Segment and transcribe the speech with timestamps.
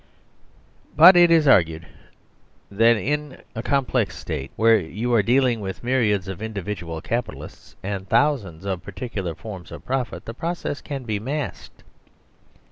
[0.97, 1.85] But it is argued
[2.71, 8.07] that in a complex State, where you are dealing with myriads of individual Capitalists and
[8.07, 11.83] thou sands of particular forms of profit, the process can be masked.